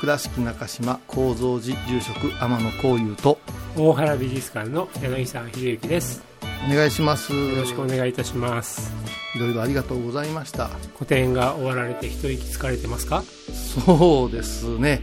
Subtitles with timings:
[0.00, 3.38] 倉敷中島幸三寺住職天野幸雄と
[3.76, 6.22] 大原美術館の柳沢秀幸です。
[6.70, 7.32] お願いします。
[7.34, 8.92] よろしくお願いいたします。
[9.34, 10.68] いろいろありがとうございました。
[10.94, 13.22] 個展が終わられて一息つかれてますか？
[13.52, 15.00] そうですね。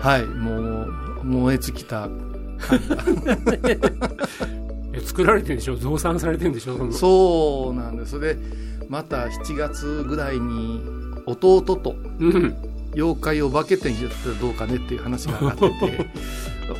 [0.00, 0.84] はいも
[1.20, 2.08] う燃え尽きた。
[4.94, 5.76] え作られてるんでしょ？
[5.76, 6.92] 増産されてるんでしょ？
[6.92, 8.18] そうなんです。
[8.20, 8.36] で
[8.88, 10.80] また7月ぐらいに
[11.26, 12.54] 弟とうん
[12.94, 15.70] 妖怪お化け展やったらどうかねっていう話が上がって。
[15.90, 16.06] て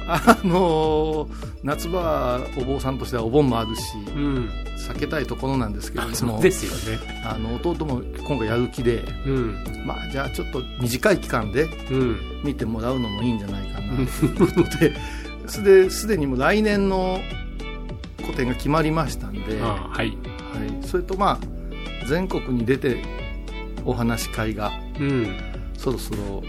[0.07, 1.29] あの
[1.63, 3.83] 夏場はお坊さんとしてはお盆もあるし
[4.15, 4.51] うん。
[4.77, 6.35] 避けたいところなんですけれあども。
[6.35, 7.23] そうですよね。
[7.25, 9.65] あの弟も今回やる気でうん。
[9.87, 12.17] まあじゃあちょっと短い期間でうん。
[12.45, 14.95] 見てもらうのもいいんじゃないかなということで。
[15.49, 17.19] すですでにもう来年の
[18.25, 20.09] 個展が決まりましたんで、はあはい。
[20.11, 20.17] い、
[20.87, 23.03] それとまあ全国に出て
[23.85, 25.52] お話し会がうん
[25.83, 26.43] そろそろ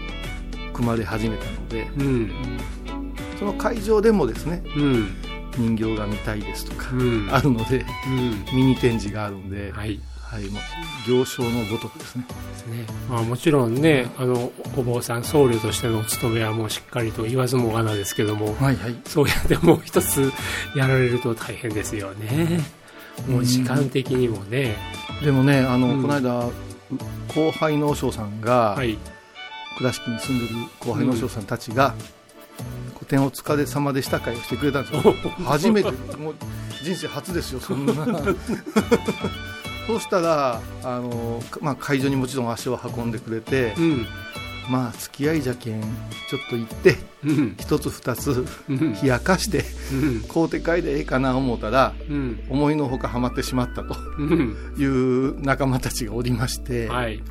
[0.72, 2.30] 組まれ始めたのでうん。
[3.38, 5.16] その会場でもですねうん。
[5.56, 7.28] 人形が見たいですとかうん。
[7.32, 8.56] あるのでうん。
[8.56, 10.00] ミニ展示があるんで、はい。
[10.24, 10.62] はい、もう
[11.08, 12.24] 行商のごとくですね。
[12.26, 12.86] ですね。
[13.08, 18.96] まあ、もちろんねあのお坊さん僧侶としてのお務めはもうしっかりと言わずもがなですけどもはいはい。
[19.04, 20.32] そうやってもう一つ
[20.76, 22.60] やられると大変ですよね。
[23.28, 24.76] もう時間的にもね。
[25.24, 26.02] でもねあの、うん。
[26.02, 26.50] この間
[27.28, 28.96] 後輩の和尚さんが、はい
[29.76, 31.94] 倉敷に住んでる後輩の和尚さんたちが、
[32.94, 35.14] 個展お疲れ様でした会をしてくれたんですよ。
[35.44, 35.90] 初めて。
[36.16, 36.34] もう
[36.82, 37.94] 人生初ですよそんな。
[39.86, 44.06] そ うしたらあの、まあ、会場にもちろん足を運んでくれて、うん。
[44.70, 47.54] まあ付き合いじゃけんちょっと行ってうん。
[47.58, 48.94] 一つ二つうん。
[48.94, 50.20] 冷やかしてうん。
[50.22, 52.40] 買うて帰でええかな思ったらうん。
[52.48, 54.56] 思いのほかハマってしまったとうん。
[54.78, 57.22] いう仲間たちがおりまして、はい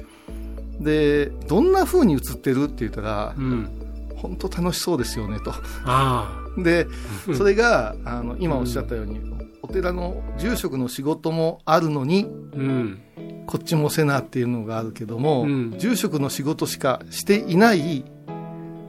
[0.83, 3.79] でどんな風に映ってるって言ったらうん。
[4.15, 5.53] 本当楽しそうですよねと。
[5.85, 6.87] あで
[7.27, 7.37] うん。
[7.37, 9.19] それがあの今おっしゃったように、
[9.61, 12.99] お寺の住職の仕事もあるのにあうん。
[13.47, 15.75] こっちもせなっていうのがあるけども、うん。
[15.77, 18.05] 住職の仕事しかしていない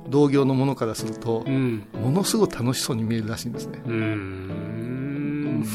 [0.08, 1.84] 同業のものからするとう、ん。
[2.00, 3.82] ものすごい楽しそうに見えるらしいんですね。
[3.84, 4.44] うーん。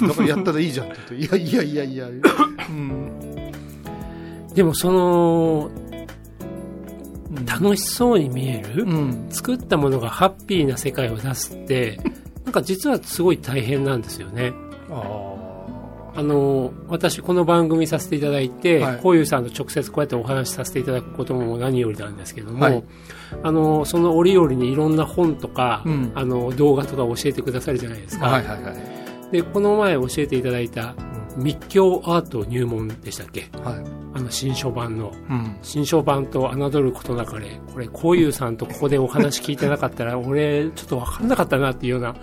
[0.07, 2.27] だからやったらいいじゃんって言って、いやいやいやいや、
[2.69, 3.11] うん、
[4.53, 5.69] でもその
[7.45, 11.99] 楽しそうに見える、うん、作ったものがハッピーな世界を出すって
[12.43, 14.53] なんか実はすごい大変なんですよね。
[16.15, 18.97] あの私この番組させていただいてはい。
[18.97, 22.83] こういうさんと直接こうやってお話しさせていただくことも何よりなんですけども、はい。
[23.43, 26.11] あのその折々にいろんな本とか、うん。
[26.15, 29.31] あの動画とか教えてくださるじゃないですか、はいはいはい。
[29.31, 30.95] でこの前教えていただいた
[31.37, 33.47] 密教アート入門でしたっけ？
[33.63, 33.98] はい。
[34.19, 35.13] あの新書版の。
[35.29, 35.55] うん。
[35.61, 37.59] 新書版と侮ることなかれ。
[37.73, 42.15] これこういうさんとここでお話聞いてなかったら 俺ちょっと分かんなかったなっていうような。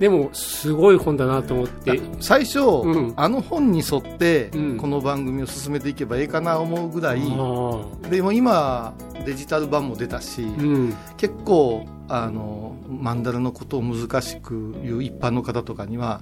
[0.00, 2.00] でもすごい本だなと思って。
[2.20, 3.12] 最初、うん。
[3.16, 4.76] あの本に沿って、うん。
[4.76, 8.92] この番組を進めていけばいいかな思うぐらい、あでも今
[9.24, 10.94] デジタル版も出たし、ーうん。
[11.16, 16.20] 結構あのマンダラのことを難しく言う一般の方とかには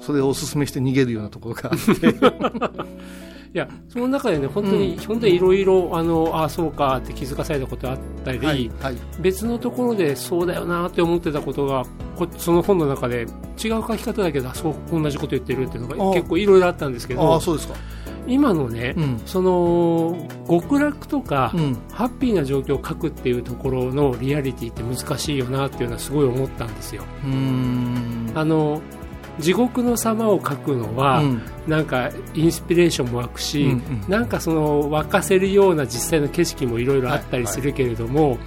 [0.00, 2.14] それをお勧めして逃げるようなところがあって
[3.54, 11.84] いやその中でね本当に、本当にいろいろあのああそうかって気づかされたことあったり、はい、はい、別のところでそうだよなって思ってたことが
[12.16, 13.26] こその本の中で違う
[13.56, 16.14] 書き方だけどあそう同じこと言ってるっていうのがあ。
[16.14, 17.74] 結構いろいろあったんですけあどあそうですか。
[18.28, 19.22] 今のね、うん。
[19.24, 20.16] その
[20.48, 21.78] 極楽とか、うん。
[21.92, 27.02] ハッピーな状況を書くっていうところのリアリティって難しいよなっていうのはすごい思ったんですよ。
[28.34, 28.82] あの
[29.38, 31.42] 地獄の様を書くのは、うん。
[31.66, 34.04] なんかインスピレーションも湧くし、うんうん。
[34.08, 38.38] なんかその沸かせるような実際の景色もいろいろあったりするけれども、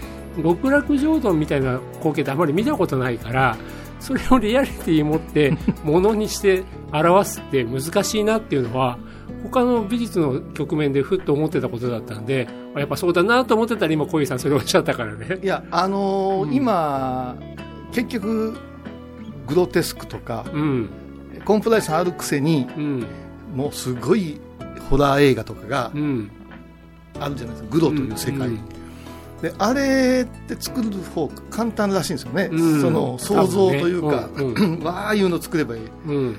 [0.41, 3.57] 極楽浄土みたいな光景ってあまり見たことないから
[3.99, 6.63] それをリアリティ持ってものにして
[6.93, 8.97] 表すって難しいなっていうのは
[9.43, 12.47] 他の美術の局面でふっと思ってたことだったんで
[12.77, 15.39] やっぱそうだなと思ってたら今小井さんそれをおっしゃったからね。
[15.41, 16.53] いやあのーうん。
[16.53, 17.35] 今
[17.91, 18.57] 結局
[19.49, 20.89] グロテスクとかうん。
[21.45, 23.05] コンプライアンスあるくせにうん。
[23.55, 24.39] もうすごい
[24.89, 26.31] ホラー映画とかがうん。
[27.19, 27.69] あるじゃないですか。
[27.71, 28.59] グロという世界、うん。
[29.41, 32.81] であれって作る方簡単らしいんですよね、うん。
[32.81, 35.81] その想像というか、多分 わあいうの作ればいい。
[36.07, 36.35] うん。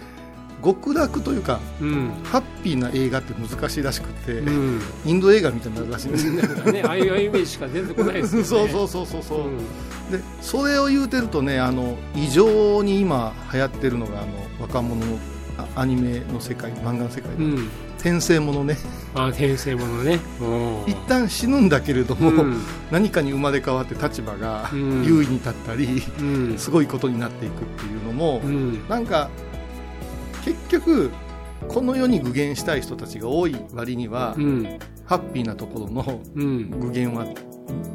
[0.62, 2.12] 極楽というかうん。
[2.22, 4.80] ハッピーな映画って難しいらしくて、うん。
[5.06, 6.32] インド映画みたいになるらしいんですよ。
[6.72, 6.82] ね。
[6.84, 8.46] ああいうイメージしか出てこないですよね。
[8.48, 9.56] そうそうそうそうそう、うん。
[9.58, 9.64] で
[10.40, 15.19] それを言うてるとねあの異常に今流行ってるのがあの若者の
[15.58, 17.69] あアニメの世界漫画の世界で、うん。
[17.98, 18.78] 転生ものね。
[19.14, 20.19] あ転生ものね。
[20.40, 20.44] う
[20.88, 22.62] ん一旦死ぬんだけれども、うん。
[22.90, 25.04] 何かに生まれ変わって立場がうん。
[25.04, 26.58] 優位に立ったり、うん。
[26.58, 28.88] すごいことになっていくっていうのも、うん。
[28.88, 29.28] なんか
[30.44, 31.10] 結局
[31.69, 34.78] この世に具現したい人たちが多い割には、うん。
[35.04, 36.70] ハッピーなところのうん。
[36.70, 37.26] 具現は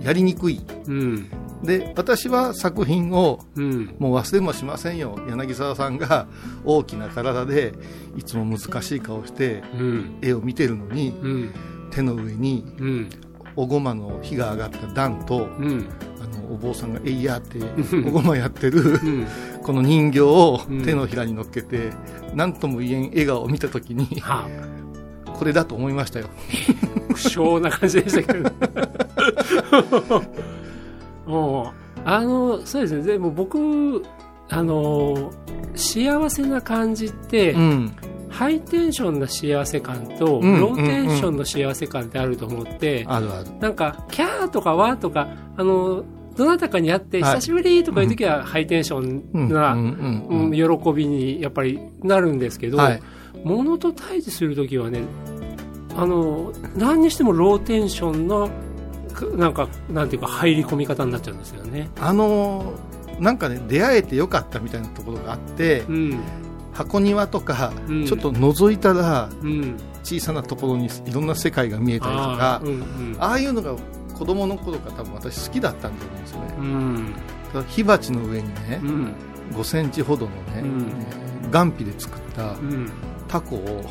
[0.03, 0.61] やりにくい。
[0.87, 1.29] うん
[1.65, 3.95] で私は作品をうん。
[3.99, 5.17] もう忘れもしませんよ。
[5.29, 6.27] 柳沢さんが
[6.65, 7.73] 大きな体で
[8.15, 10.15] いつも難しい顔してうん。
[10.21, 11.49] 絵を見てるのにうん。
[11.91, 13.09] 手の上にうん。
[13.55, 15.85] おごまの火が上がった段とうん。
[16.21, 18.07] あのお坊さんが「えいや」ってん。
[18.07, 19.25] おごまやってるうん。
[19.63, 20.81] この人形をうん。
[20.83, 21.91] 手のひらに乗っけて
[22.33, 24.47] 何とも言えん笑顔を見た時には
[25.33, 26.27] これだと思いましたよ。
[27.09, 28.51] 不詳な感じでしたけど
[31.25, 33.03] もうあのそうですね。
[33.03, 34.03] でも僕
[34.49, 35.31] あの
[35.75, 37.95] 幸せな感じって、うん。
[38.29, 40.59] ハイテンションな幸せ感と、うん。
[40.59, 43.49] ローテンションの幸せ感ってあると思って、あるある。
[43.59, 46.03] なんか、キャーとかわーとか、あの、
[46.35, 47.35] どなたかに会って、はい。
[47.35, 49.77] 久しぶりとかいう時はハイテンションな、
[50.51, 53.01] 喜びにやっぱりなるんですけど、はい。
[53.45, 55.03] ものと対峙するときはね、
[55.95, 58.53] あの、何にしてもローテンションの、か
[59.37, 61.89] なんか、なんていうか、入り込み方になっちゃうんですよね。
[61.99, 62.73] あの
[63.19, 66.19] なんかね出会えてよかったみたいなところがあってうん。
[66.73, 69.77] 箱庭とかうんちょっと覗いたらうん。
[70.03, 73.15] 小さなところにいろんな世界が見えたりとかあーうんうん。
[73.19, 73.73] ああいうのが
[74.13, 77.13] 子供の頃から多分私好きだったんだと思うんですよねうん。
[77.53, 79.13] ただ火鉢の上にねうん。
[79.53, 82.89] 5センチほどのね、うんえー岩皮で作ったうん。
[83.29, 83.85] タコを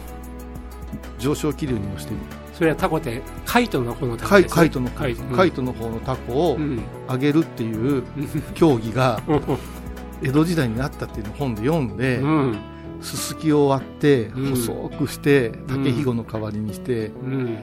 [1.18, 2.12] 上昇気流に乗せて
[2.54, 4.54] それはタコって、カイトの方のタコです、ね。
[4.54, 5.22] カイトのカイト。
[5.36, 6.80] カイトの方のタコをうん。
[7.08, 8.04] 上げるっていう
[8.54, 9.20] 競技が
[10.22, 12.58] 江戸時代にあったっていうのを本で読んで、うん。
[13.00, 17.58] すすきを割ってうん細くして竹ひごの代わりにして、うん。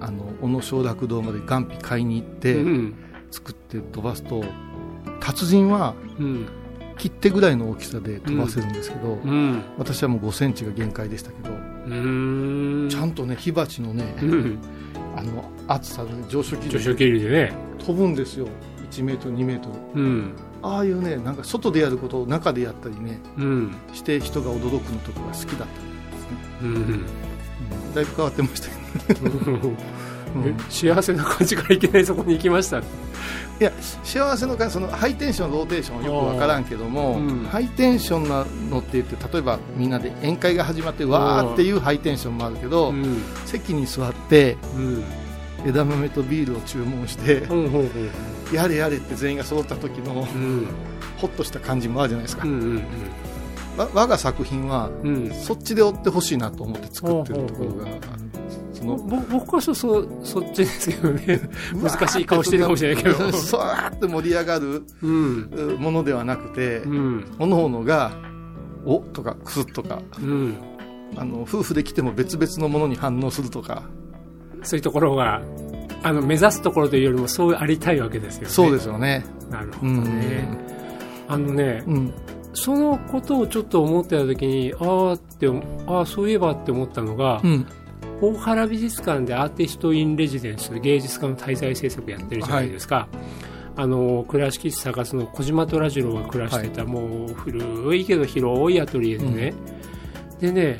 [0.00, 2.94] あの小野小楽堂まで岩皮買いに行って、うん。
[3.30, 4.44] 作って飛ばすと
[5.20, 6.46] 達人はうん。
[6.98, 9.62] 切手ぐらいの大きさで飛ばせるんですけど、うん。
[9.78, 12.88] 私はもう5センチが限界でしたけど、うん。
[12.90, 14.58] ちゃんとね火鉢のね、うん。
[15.16, 17.52] あの厚さで、ね、上昇気流でね。
[17.78, 18.46] 飛ぶんですよ
[18.90, 20.34] 1メートル2メートルうん。
[20.62, 23.74] ああいうねなんか外でやることを中でやったりねうん。
[23.92, 25.70] して人が驚くのとかが好きだったんで
[26.18, 26.74] すね、うん。
[26.74, 27.04] うん
[27.94, 30.11] だいぶ変わってましたけど、うんえ
[30.68, 32.78] 幸せな感じからいきなりそこに行きました。
[32.78, 32.82] い
[33.64, 33.70] や
[34.02, 43.22] 幸せの感じそのハイテンションローテーションはよく分からんけども、うんハイテンションなのって言って例えばみんなで宴会が始まってわーっていうハイテンションもあるけど、うん。
[43.46, 45.04] 席に座ってうん。
[45.64, 47.64] 枝豆とビールを注文して、うん。
[47.66, 47.90] うん。
[48.52, 50.66] やれやれって全員が揃った時のうん。
[51.18, 52.82] ホッとした感じもあるじゃないですか、うん。
[53.76, 55.30] わ我が作品はうん。
[55.30, 58.31] そっちで追ってほしいなと思って作ってるところがある
[58.82, 61.40] そのぼ僕はそそそっちですけどね。
[61.74, 63.32] 難しい顔してるかもしれないけど。
[63.32, 65.50] そわーって盛り上がるうん。
[65.52, 67.24] うものではなくて、うん。
[67.38, 68.12] おのおのが
[68.84, 70.56] 「お」とか「くす」とかうん。
[71.16, 73.84] あの夫婦で来ても別々のものに反応するとか。
[74.64, 75.42] そういうところが
[76.04, 78.48] あの目指すところというよりもそうありたいわけですよね。
[78.48, 79.24] そうですよね。
[79.50, 80.48] なるほどね。
[81.28, 82.12] あのねうん。
[82.54, 85.48] そのことをちょっと思ってた時にああって
[85.86, 87.66] ああそういえばって思ったのが、うん
[88.22, 93.08] 大原美術館でアーティスト・イン・レジデンス芸術家の滞在制作やってるじゃないですか、
[93.76, 99.54] あの倉敷市探すの小島虎次郎が暮らしてた、もう古いけど広いアトリエでね、
[100.40, 100.78] でね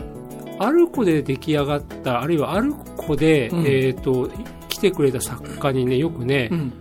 [0.58, 3.66] アルコで出来上がったあるいはアルコで、うん。
[3.66, 4.30] えー、と
[4.68, 6.72] 来てくれた作家にねよくね、うん。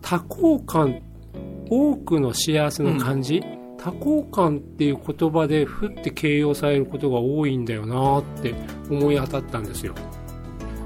[0.00, 1.02] 多幸感
[1.68, 3.42] 多くの幸せの感じ、
[3.86, 8.52] 多幸感っていう言葉でふって形容されることが多いんだよなって
[8.90, 9.94] 思い当たったんですよ。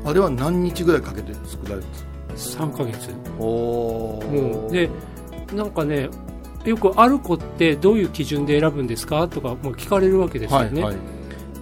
[0.04, 1.90] あれは何日ぐらいかけて作られるん
[2.28, 3.10] ですか3ヶ月。
[3.38, 4.90] おもうで
[5.54, 6.10] なんかね
[6.66, 10.84] よくある子ってどういう基準で選ぶんですかとかも聞かれるわけですよね。
[10.84, 10.96] はい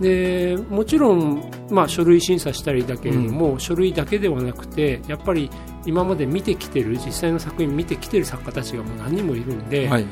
[0.00, 5.50] でもちろん、まあ、書類審査したりだけれども、書類だけではなくてやっぱり
[5.87, 10.07] 今まで見てきてる実際の作品見てきてる作家たちがもう何人もいるんで,、はい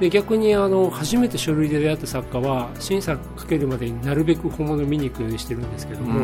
[0.00, 6.18] で逆にあの初めて書類で出会った作家は審査かけるまでになるべく本物見に行くようにしてるんですけども、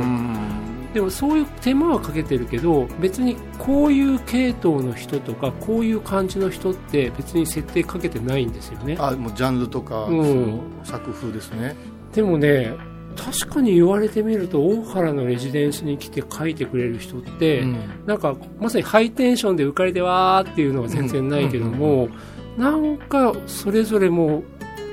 [0.95, 8.97] でもそういう手間はかけてるけど別にこういう系統の人とかこういう感じの人って別に設定かけてないんですよね。
[8.99, 10.61] あもうジャンルとか、うん。
[10.83, 11.77] 作風ですね。
[12.15, 12.73] でもね
[13.15, 17.77] 確かに言われてみると大原のレジデンスに来て書いてくれる人って、うん。
[18.07, 22.09] なんかまさにハイテンションで浮かれてわーっていうのは全然ないけども、
[22.57, 24.43] なんかそれぞれも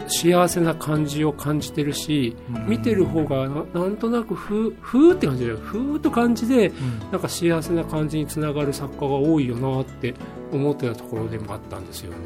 [0.08, 2.68] 幸せな感じを感じてるし、うん。
[2.68, 6.74] 見てる方がななんとなくふーふーって感じだよふーっと感じで
[7.12, 10.14] なんか幸せな感じにつながる作家が多いよなって
[10.52, 12.18] 思ってたところでもあったんですよね。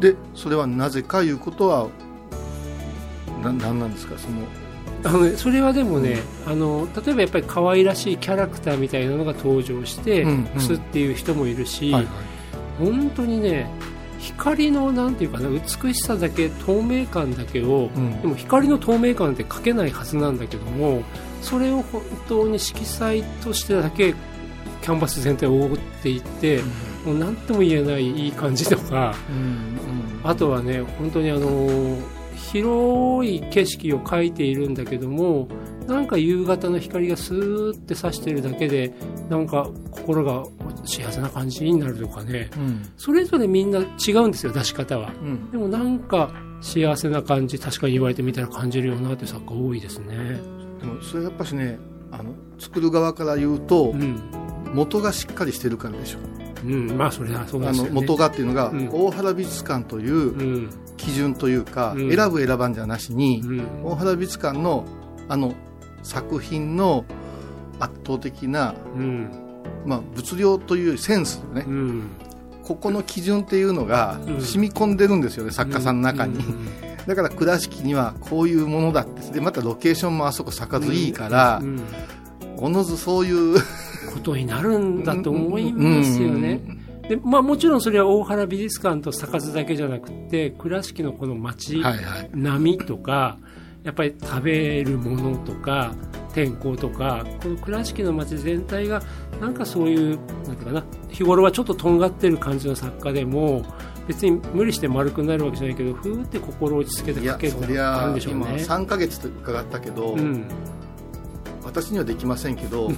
[0.00, 1.88] でそれはなぜかいうことは
[3.42, 4.18] ななんなんですか？
[4.18, 4.38] その
[5.06, 6.16] あのね、それはでもね、
[6.46, 10.76] あの例えばやっぱり可愛らしいキャラクターみたいなのが登場して、うんうん。
[10.76, 12.06] っていう人もいるし、はい。
[12.78, 13.68] 本当にね
[14.24, 18.20] 光のなんていうかな美しさだけ透明感だけを、うん。
[18.22, 21.02] でも光の透明感って描けないはずなんだけども
[21.42, 24.14] それを本当に色彩としてだけ
[24.82, 26.60] キャンバス全体を覆っていって、
[27.06, 29.78] もう何とも言えないいい感じとかうん。
[30.22, 31.98] あとはね本当にあの
[32.36, 35.48] 広い景色を描いているんだけども
[35.86, 38.94] なんか夕方の光がスーって差してるだけで
[39.28, 40.44] なんか心が
[40.84, 42.50] 幸せな感じになるとかね。
[42.56, 42.82] うん。
[42.96, 45.12] それぞれみんな違うんですよ出し方は。
[45.22, 45.50] うん。
[45.50, 50.16] でもなんか幸せな感じ確かに言われてみたら感じるよなって作家多いですね。
[50.80, 51.78] でもそれやっぱしね
[52.10, 54.20] あの作る側から言うと、うん、
[54.72, 56.18] 元がしっかりしてるからでしょ。
[56.64, 57.90] うん、まあそれはそうであすよね。
[57.90, 58.88] の元がっていうのが、うん。
[58.90, 60.70] 大原美術館といううん。
[60.96, 62.14] 基準というか、うん。
[62.14, 63.84] 選ぶ選ばんじゃなしに、うん。
[63.84, 64.86] 大原美術館の
[65.28, 65.54] あの
[66.04, 67.04] 作品の
[67.80, 69.30] 圧倒的な、うん。
[69.84, 72.10] まあ、物量というセンスよね、うん。
[72.62, 74.40] ここの基準っていうのがうん。
[74.40, 76.68] 染み込んでるんですよね、作家さんの中に、うん。
[77.06, 79.32] だから倉敷にはこういうものだって。
[79.32, 81.82] でまたロケーションもあそこ坂津いいからう、ん。
[82.56, 83.56] おのずそういう
[84.12, 86.60] ことになるんだと思いますよね。
[87.08, 92.30] でまあ、もちろんそれは大原美術館と坂津だけじゃなくて倉敷のこの街、はいはい。
[92.32, 93.36] 波とか
[93.84, 95.92] やっぱり食べるものとか
[96.32, 99.00] 天候とかこの倉敷の街全体が
[99.40, 103.64] なんかそういうなんていうかな日頃はちょっととんがってる感じの作家でも
[104.08, 108.44] 別に無理して丸くなるわけじゃないけどふーって心を落ち着けて書けるそりのがあるんでしょうね。
[108.58, 110.44] 3ヶ月と伺ったけど、うん。
[111.62, 112.90] 私にはできませんけど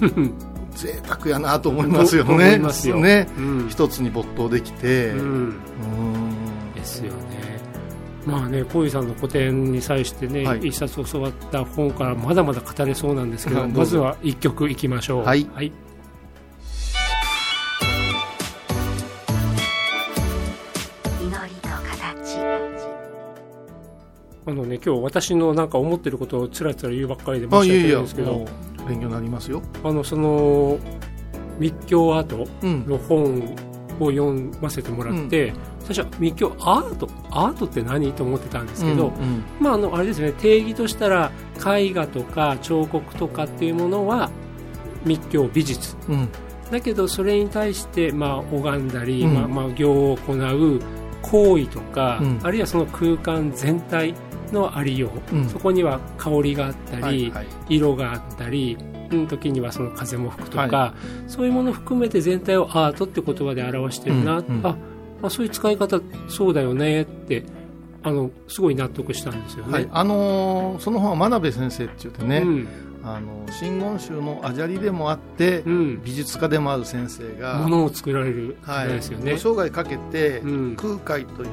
[0.75, 2.57] 贅沢やなと思いますよね。
[3.01, 3.27] ね。
[3.37, 3.69] うん。
[3.69, 5.53] 一つに没頭できて、ううんん。
[6.75, 7.46] ですよね。
[8.27, 10.67] まあね、小井さんの個展に際してね、はい。
[10.67, 15.23] 一冊教わった本からまだまだ語れそうなんですけど、は いどまずは一曲いきましょう。
[15.23, 15.47] はい。
[15.53, 15.71] はい。
[21.21, 22.37] 祈りと形
[24.45, 28.45] あのね、今日私のなんか思ってることをつらつら言うばっかりで申し訳ないんですけど、
[28.89, 30.77] 勉強になりますよ、あの、その、
[31.59, 32.85] 密教アートうん。
[32.85, 33.55] の本
[33.99, 44.29] を読ませてもらって、最初は密教アートアートって何と思ってたんですけど、うんまあ、あのあれですね定義としたら絵画とか彫刻とかっていうものは
[45.05, 45.95] 密教美術。
[46.09, 46.29] うん。
[46.71, 49.33] だけどそれに対して、まあ、拝んだり、うん。
[49.33, 50.79] まあまあ、行を行う
[51.21, 52.39] 行為とか、うん。
[52.43, 54.13] あるいはその空間全体
[54.51, 55.49] のありよう、うん。
[55.49, 57.47] そこには香りがあったり、はいはい。
[57.69, 58.86] 色があったり、うん、
[59.27, 60.93] 時にはその風も吹くとか、は
[61.27, 64.65] そういうものを含めて全体をアートって言葉で表してるな、うんうん。
[64.65, 64.75] あ
[65.23, 65.99] あそういう使い方
[66.29, 67.43] そうだよねって
[68.03, 69.73] あのすごい納得したんですよね。
[69.73, 69.89] はい。
[69.91, 72.67] あのーその本は真鍋先生って言ってね、うん。
[73.03, 79.31] あの真言宗のあじゃりでもあって、うん、美術家でもある先生が、ものを作られる時はい代ですよね。
[79.33, 80.75] ご生涯かけて、うん。
[80.75, 81.49] 空海という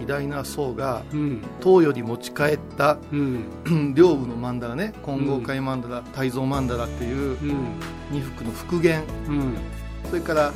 [0.00, 1.42] 偉大な僧がうん。
[1.60, 3.94] 唐より持ち帰ったうん。
[3.94, 4.92] 両部の曼荼羅ね。
[5.04, 7.80] 金剛界曼荼羅大蔵曼荼羅っていううん。
[8.10, 9.02] 二幅の復元。
[9.28, 9.56] うん。
[10.08, 10.52] それから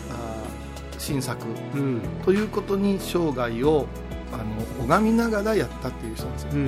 [0.99, 1.45] 新作。
[1.75, 2.01] うん。
[2.25, 3.87] ということに生涯を
[4.35, 4.39] あ
[4.83, 6.59] の拝みながらやったっていう人なんですよ、うん。
[6.59, 6.63] う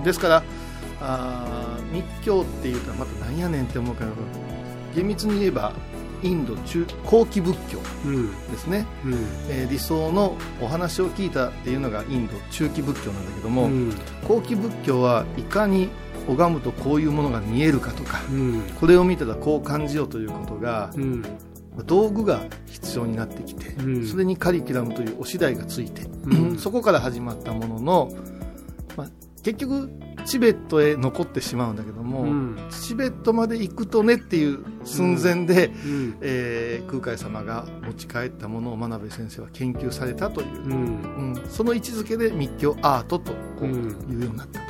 [0.00, 0.42] ん、ですから
[1.00, 4.10] あー密教っていうとまた何やねんって思うけど
[4.94, 5.72] 厳密に言えば
[6.22, 9.14] インド中後期仏教うんですね、うん。
[9.48, 13.92] えー理想のお話を聞いたっていうのがインド中期仏教なんだけども、うん。
[14.26, 15.88] 後期仏教はいかに
[16.28, 18.62] 拝むとこういうものが見えるかとかうん。
[18.80, 21.24] これを見たらこう感じようということがうん。
[21.84, 24.06] 道具が必要になってきて、うん。
[24.06, 26.58] それにカリキュラムというお次第がついて、うん。
[26.58, 28.12] そこから始まったものの、
[28.96, 29.08] まあ、
[29.42, 29.90] 結局
[30.26, 32.56] チベットへ残ってしまうんだけども、うん。
[32.70, 36.18] チベットまで行くとねっていう寸前で、うん。
[36.20, 41.34] えー空海様が持ち帰ったものを真鍋先生は研究されたという、うん。
[41.34, 41.42] うん。
[41.48, 44.66] その位置づけで密教アートとこううんいうようになったと。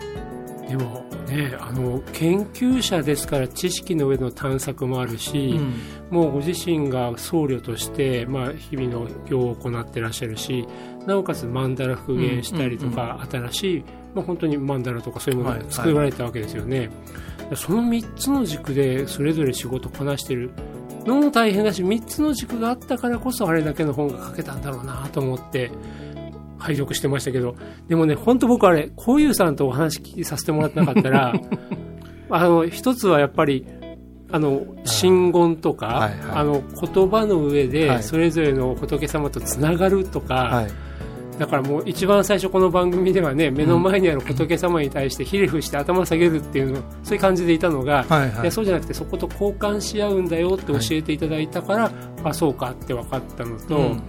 [0.68, 5.60] でもねあの研究者ですから知識の上の探索もあるし、
[6.10, 10.66] もうご自身が僧侶として、まあ、日々の行を行ってらっしゃるし
[11.06, 13.84] なおかつ曼荼羅復元したりとか、新しい、
[14.14, 16.90] まあ、本当に曼荼羅とかそういうものをはい作られたわけですよね、
[17.54, 20.50] その3つの軸でそれぞれ仕事をこなしてる
[21.06, 25.70] のも大変だし3つの軸があったからこそあれだけの本が書けたんだろうなと思って
[26.58, 27.54] 拝読してましたけど。
[27.86, 31.34] でもね本当僕あれこういうさんとお話聞きさせてもらってなかったら
[32.30, 33.66] あの一つはやっぱり
[34.32, 36.18] あの真言とか、はいはい。
[36.38, 38.02] あの言葉の上はでい。
[38.02, 40.66] それぞれの仏様とつながるとか、はい
[41.38, 48.42] だからもう一番最初この番組ではね目の前にある仏様に対してひれ伏して頭下げるっていうのそういう感じでいたのが、はいはい。
[48.42, 51.90] いやそうじゃなくてそこと交換し合うんだよって教えていただいたから、
[52.24, 54.02] あそうかって分かったのと、うん。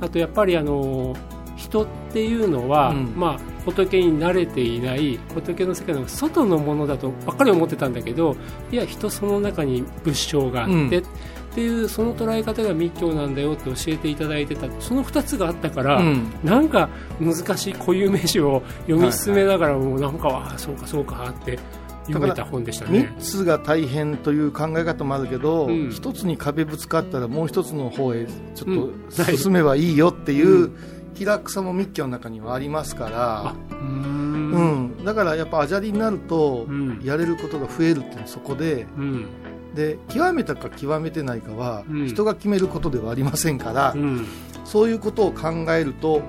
[0.00, 1.14] あとやっぱりあの
[1.56, 3.14] 人っていうのは、うん。
[3.16, 8.36] まあ、仏に慣れていない仏の世界の外のものだとばっかり思ってたんだけど
[8.72, 11.04] いや人その中に仏性があって、うん
[11.52, 16.32] っていうその捉え方が密教なんだよって教えていただいてたその2つがあったから、うん。
[16.42, 16.88] なんか
[17.20, 21.58] 難しい固有名詞を読み進めながらもなんか、ああそうかそうかって
[22.06, 23.14] 読めた本でしたね。
[23.18, 23.20] 3。
[23.20, 25.90] つが大変という考え方もあるけど、うん。
[25.90, 28.84] 一つに壁ぶつかったらもう一つの方へちょうん。
[29.10, 30.70] っと進めばいいよっていうう
[31.14, 33.48] 気楽さも密教の中にはありますから。
[33.48, 34.86] あ、うん。
[35.00, 37.00] ん、だからやっぱアジャリになるとうん。
[37.04, 39.26] やれることが増えるっていうのはそこでうん
[39.74, 42.06] で極めたか極めてないかはうん。
[42.08, 44.26] 人が決めることではありませんから、うん。
[44.64, 46.22] そういうことを考えると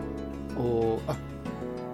[0.58, 1.16] おあ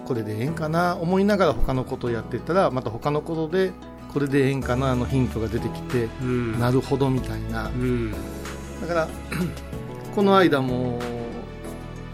[0.05, 3.71] これでええんかな思いながら他のことをやっていったらまた他のことで
[4.11, 6.59] これでええんかなのヒントが出てきてうん。
[6.59, 7.67] なるほどみたいな。
[7.67, 8.11] うん。
[8.11, 9.07] だから
[10.15, 10.99] この間も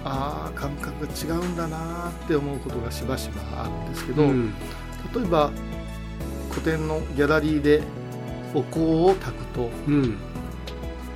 [0.03, 4.53] ああ感覚が違うんだなって思うことがしばしばあるんですけど、うん。
[5.13, 5.51] 例えば
[6.51, 7.81] 古典のギャラリーで
[8.55, 9.69] お香を焚くと。
[9.87, 10.17] うん。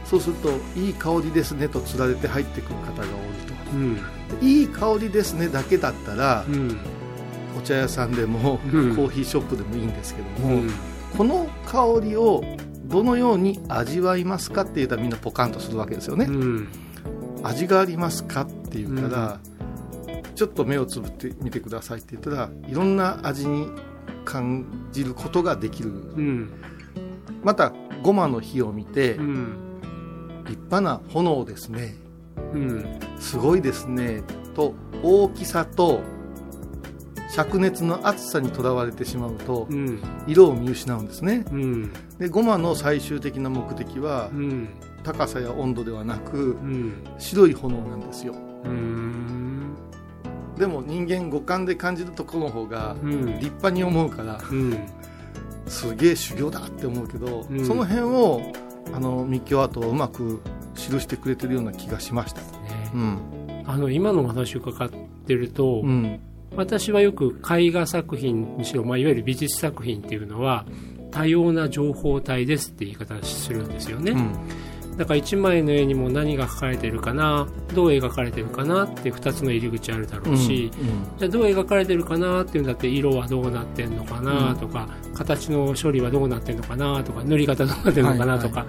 [0.05, 3.39] そうするといい香りですねとつられて入ってくる方が多い
[3.73, 3.97] うん。
[4.39, 6.77] といい香りですねだけだったらうん。
[7.57, 8.95] お茶屋さんでもうん。
[8.95, 10.71] コーヒーショップでもいいんですけども、うん。
[11.15, 12.43] この香りを
[12.85, 16.67] どのように味わいますかって言ったらみんなポカンとするわけですよね、うん。
[17.43, 19.39] 味がありますかって言ったら、
[20.33, 23.67] ちょっと目をつぶってみてくださいって言ったらいろんな味に
[24.25, 25.89] 感じることができる。
[25.89, 26.51] うん
[27.43, 27.73] また
[28.03, 29.65] ごまの火を見て、うん。
[30.45, 31.95] 立派な炎ですね。
[32.53, 32.99] うん。
[33.19, 34.23] すごいですね。
[34.55, 34.73] と
[35.03, 36.01] 大きさと
[37.35, 40.01] 灼熱の熱さにとらわれてしまうとうん。
[40.27, 41.45] 色を見失うんですね。
[41.51, 41.93] うん。
[42.17, 44.69] でごまの最終的な目的はうん。
[45.03, 47.03] 高さや温度ではなくうん。
[47.19, 48.33] 白い炎なんですよ。
[48.65, 49.75] うん。
[50.57, 53.25] でも人間五感で感じるところの方がうん。
[53.39, 54.77] 立派に思うからうん
[55.69, 57.65] すげえ修行だって思うけど、うん。
[57.65, 58.41] その辺を
[58.93, 60.41] あの密教アートはうまく
[60.75, 62.47] 記してくれてるような気がしました、ね。
[62.93, 63.63] うん。
[63.65, 66.19] あの今のお話を伺ってると、うん。
[66.55, 70.65] 私はよく絵画作品にしろ、まあ、いわゆる美術作品っていうのは
[71.11, 74.35] 多様な情報体ですって言い方をするんですよね、うん
[74.99, 80.69] だから1枚の絵にも何が描かれてるかなどう描かれてるかなって2つの入り口あるだろうし、
[81.17, 88.65] じゃあどう描かれてるかなっていうんだって色はどうなってんのかなとか、形の処理はどうなってんのかなとか塗り方どうなってんのかなとか、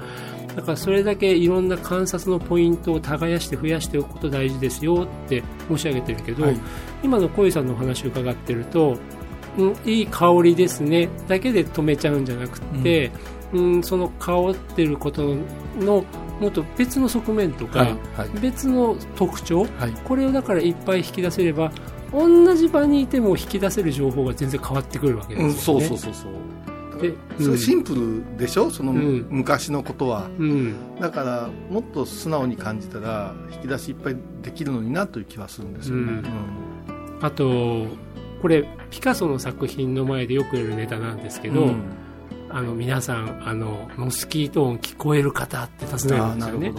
[0.55, 6.61] だからそれだけいろんな観察のポイントを耕して増やしておくこと大事ですよって申し上げてるけど、はい。
[7.03, 8.97] 今の小井さんのお話を伺ってると、
[9.59, 13.11] うん、いい香りですねだけで止めちゃうんじゃなくて、
[13.53, 15.37] うんその香ってること
[15.79, 16.05] の
[16.41, 17.87] もっと別の側面とか、
[18.41, 19.93] 別の特徴はい。
[20.05, 21.71] これをだからいっぱい引き出せれば
[22.13, 25.87] 同じ場にいても引き出せる情報が全然変わってくるわけうん、ですよね。
[25.87, 26.33] そうそうそうそう。
[27.01, 28.71] ですごいシンプルでしょ？
[28.71, 29.27] その、うん。
[29.31, 30.29] 昔のことは。
[30.39, 30.75] うん。
[31.01, 36.25] だからもっと素直に感じたら引き出しいっぱいできるのになという気はするんですよね、うん。
[37.23, 37.87] あと
[38.43, 41.83] これピカソの作品の前でよくやるネタなんですけど、うん
[42.53, 46.69] あの皆さんあのモスキート音聞こえる方って尋ねるんですよね。
[46.71, 46.75] ね、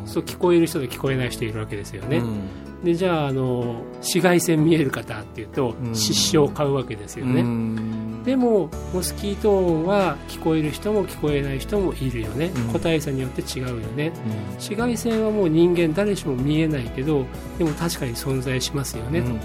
[0.00, 0.08] うん。
[0.08, 2.84] そう聞こえる人と聞こえない人いるわけですよね、うん。
[2.84, 5.94] でじゃああの紫外線見える方っていうとうん。
[5.94, 8.22] 失笑を買うわけですよね、うん。
[8.24, 12.72] でもモスキート音は聞こえる人も聞こえない人もいるよね、うん。
[12.72, 14.12] 個体差によって違うよね。
[14.54, 17.26] 紫外線はもう人間誰しも見えないけど
[17.58, 19.38] でも確かに存在しますよね、うん。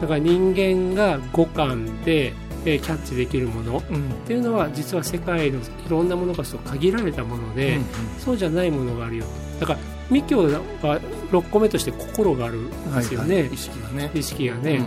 [0.00, 2.32] だから人間が五感で
[2.66, 3.78] えーキャッチできるもの。
[3.78, 4.02] っうん。
[4.26, 7.78] ていうのは実は世界のいろんなものがそう限られたもので、
[8.18, 9.24] そうじゃないものがあるよ。
[9.60, 9.78] だから
[10.10, 11.00] 密教は
[11.30, 13.54] 6個目として心があるんですよね、はいはい。
[13.54, 14.10] 意識がね。
[14.14, 14.82] 意識がね、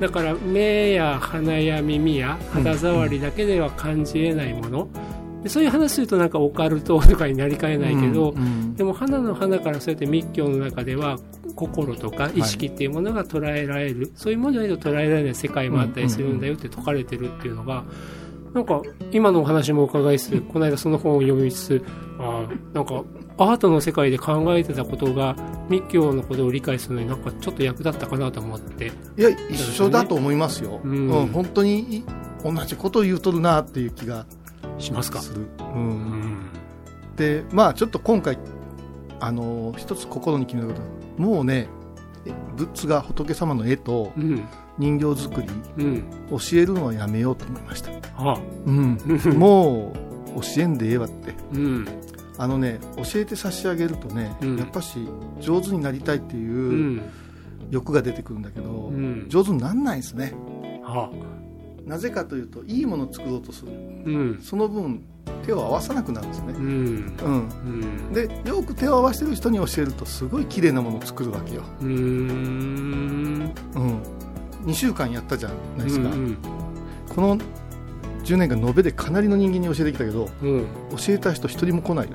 [0.00, 4.88] だから目や鼻や耳や肌触りだけでは感じえないもの、
[5.44, 8.74] でそういう話するとなんかオカルトとかになりかねないけど、うんうん。
[8.74, 11.18] でも花の花からそうやって密教の中では
[11.54, 17.84] 心とか意識っていうものが捉えられる、そういうものじゃないと捉えられない世界もあったりするんだよって説かれてるっていうのが、
[18.54, 18.80] なんか
[19.12, 21.84] 今のお話も伺いつつこの間その本を読みつつ
[22.18, 23.04] あーなんか
[23.36, 25.36] アートの世界で考えてたことが
[25.68, 28.92] 密教のことを理解するのになんかちょっと役立ったかなと思って。
[29.18, 31.08] いや一緒だと思いますよ、うん。
[31.08, 32.04] うん本当に
[32.44, 34.26] 同じことを言うとるなっていう気が
[34.78, 35.20] しますか？
[35.20, 35.90] する、う、うん。
[35.90, 36.48] ん
[37.16, 38.38] でまあちょっと今回
[39.20, 40.80] あの一つ心に決めたこと。
[40.80, 41.68] はもうね
[42.26, 44.44] え仏が仏様の絵とうん。
[44.76, 45.48] 人形作り
[45.78, 46.02] うん。
[46.30, 48.98] 教えるのはやめようと思いました、あうん、
[49.38, 49.92] も
[50.36, 51.32] う教えんでええわって。
[51.52, 51.86] うん。
[52.36, 54.56] あのね教えて差し上げるとね、うん。
[54.56, 54.98] やっぱし
[55.40, 57.02] 上手になりたいってういうん。
[57.70, 59.26] 欲が出てくるんだけど、うん。
[59.28, 60.34] 上手になんないですね。
[60.84, 61.08] あ
[61.86, 63.72] なぜかというといいものを作ろうとする。
[63.72, 63.74] う
[64.36, 64.40] ん。
[64.42, 65.04] その分
[65.44, 66.54] 手を合わさなくなるんですね。
[66.56, 66.64] う、ん。
[66.64, 68.12] うん、うん。
[68.12, 73.52] でよく手を合わせてる人に教えるとすごい綺麗なものを作るわけよ、うーん。
[73.74, 74.02] うん、
[74.64, 76.38] 2週間やったじゃないですか、うん
[77.14, 77.38] この
[78.24, 80.50] 10年間延べでかなりの人間に教えてきたけどうん。
[80.54, 80.66] うん
[80.96, 82.08] 教えた人一人も来ない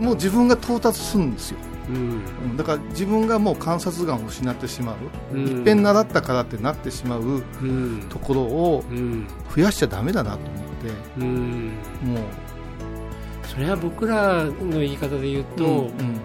[0.00, 2.22] もう自分が到達するんですよ、うん。
[2.50, 4.96] うんだから自分がもう観察眼を失ってしまう、
[5.34, 5.46] うん。
[5.46, 8.06] いっぺん習ったからってなってしまううん。
[8.08, 9.26] ところをうん。
[9.54, 11.20] 増やしちゃダメだなと思って。
[11.20, 11.72] うん。
[12.02, 12.22] もう。
[13.46, 16.20] それは僕らの言い方で言うと、うん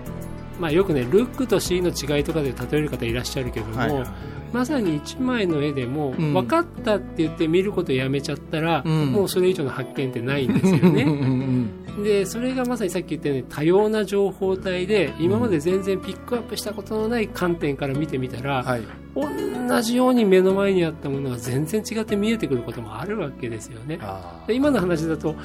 [0.60, 4.08] まあ、よくねルックと C の違いとかで例える方いらっしゃるけども、はいはい。
[4.54, 6.34] まさに1枚の絵でも、うん。
[6.34, 9.12] 分かったって言って見ることをやめちゃったら、うん。
[9.12, 11.04] もうそれ以上の発見ってないんですよね。
[11.04, 18.82] んでそれがまさにさっき言ったように多様な情報体で今まで全然ピックアップしたことのない観点から見てみたら、はい。
[19.16, 24.00] 同じように目の前にあったものが全然違って見えてくることもあるわけですよね。
[24.02, 25.36] あで今の話だと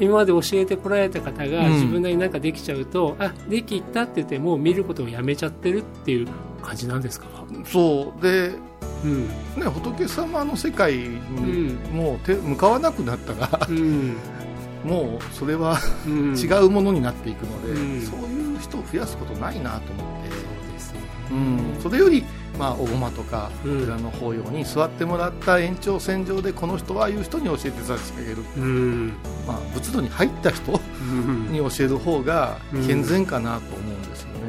[0.00, 1.72] 今まで教えてこられた方がうん。
[1.74, 6.26] 自分なりになんかできちゃうと、あできたって言ってもう見ることをやめちゃってるっていう
[6.62, 8.22] 感じなんですか、ーそう。
[8.22, 8.54] で、
[9.04, 9.28] うん。
[9.28, 9.34] ね、
[9.72, 11.08] 仏様の世界う
[11.40, 14.16] にんもう手向かわなくなったらうん。
[14.84, 18.00] もうそれはうん、違うものになっていくので、うん。
[18.00, 21.00] そういう人を増やすことないなと思って、そうですね。
[21.30, 22.24] うん、それより、
[22.60, 23.80] まあ、おごまとかうん。
[23.80, 29.08] 寺の法要に座ってもらった延長線上でこの人はああいう人に教えて差し上げる、うん。
[29.46, 31.50] まあ、仏道に入った人うん。
[31.50, 34.40] に教える方が健全かなと思うんですよね。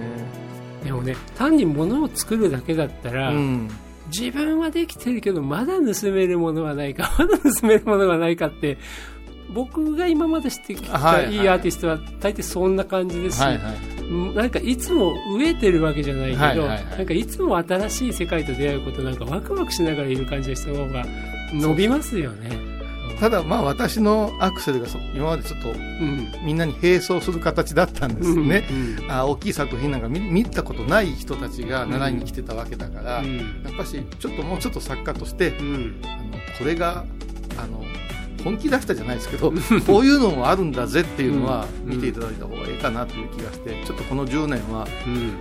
[0.84, 3.70] でもね単に物を作るだけだったら、うん。
[4.14, 8.78] 自分はできてるけどまだ盗めるものはないか まだ盗めるものがないかって
[9.54, 13.76] 僕が今まで知ってきたいいアーティストは大抵そんな感じですし、はいはい。
[14.02, 16.86] うんなんかいつも飢えてるわけじゃないけど、はいはいはい。
[16.98, 21.06] なんかいつも新しい世界と出会うことなんかワクワクしながらいる感じの人の方が
[21.54, 22.72] 伸びますよね。
[23.22, 26.28] ただまあ私のアクセルがそ今までちょっとうん。
[26.44, 28.74] みんなに並走する形だったんですよね、う
[29.08, 33.38] んあ大きい作品なんか見見たことない人たちが習いに来てたわけだから、うん。
[33.64, 36.02] やっぱしちょっともうちょっと作家としてうん。
[36.04, 37.06] あのこれが
[38.44, 39.52] 本気出したじゃないですけど
[39.88, 41.96] こういうのもあるんだぜっていうのはうん。
[41.96, 45.34] 見ていただいた方がいいかなという気がしてちょっとこの10年はうん。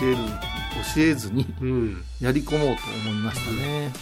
[0.00, 0.16] 教える
[0.94, 3.92] 教えずにうんやり込もうと思いましたね。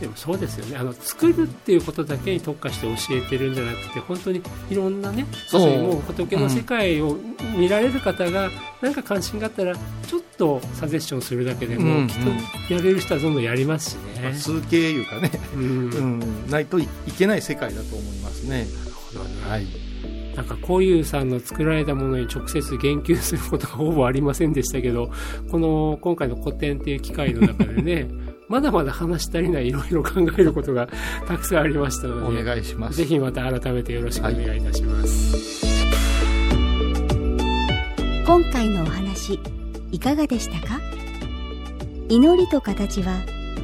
[0.00, 7.18] でもそうですよねあの作るっていうことだけに特化して教えてるんじゃなくて本当にいろんなねそうもう仏の世界を
[7.56, 12.16] 見られる方がなんか関心があったらちょっとサジェッションするだけでも、うんきっ
[12.68, 14.32] とやれる人はどんどんやりますしね。
[14.34, 15.66] 数形いうかね、うんう
[16.46, 16.88] ん、ないとい
[17.18, 18.66] けない世界だと思いますね。
[19.46, 20.19] はい。
[20.40, 25.10] なんかこういうさんの作られたものに直接言及することがほぼありませんでしたけど
[25.50, 28.08] この今回の個展っていう機会の中でね
[28.48, 30.88] まだまだ話し足りないいろいろ考えることが
[31.28, 32.96] たくさんありましたのおで願いします。
[32.96, 35.62] ぜひまた改めてよろしくお願いいたします。
[38.26, 39.38] 今回のお話
[39.92, 40.80] いかがでしたか？
[42.08, 43.18] 祈りと形は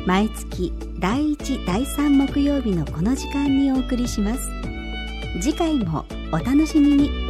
[0.07, 4.51] 毎月第1第3木曜日のこの時間にお送りします
[5.41, 6.05] 次回も
[6.37, 7.26] お楽しみに。